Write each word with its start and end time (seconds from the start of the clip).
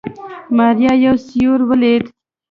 ماريا 0.57 0.93
يو 1.03 1.15
سيوری 1.25 1.65
وليد. 1.69 2.03